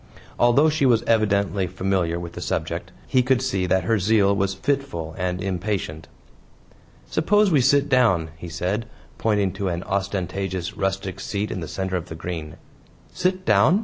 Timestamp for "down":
7.87-8.31, 13.29-13.79